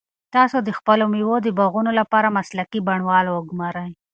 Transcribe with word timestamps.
تاسو 0.35 0.57
د 0.63 0.69
خپلو 0.77 1.03
مېوو 1.13 1.37
د 1.43 1.47
باغونو 1.59 1.91
لپاره 1.99 2.35
مسلکي 2.37 2.79
بڼوال 2.87 3.25
وګمارئ. 3.29 3.89